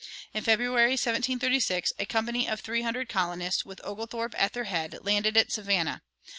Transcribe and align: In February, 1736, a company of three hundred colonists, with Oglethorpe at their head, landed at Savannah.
In 0.33 0.43
February, 0.43 0.93
1736, 0.93 1.93
a 1.99 2.07
company 2.07 2.49
of 2.49 2.59
three 2.61 2.81
hundred 2.81 3.07
colonists, 3.07 3.65
with 3.65 3.79
Oglethorpe 3.83 4.33
at 4.35 4.53
their 4.53 4.63
head, 4.63 4.97
landed 5.03 5.37
at 5.37 5.51
Savannah. 5.51 6.01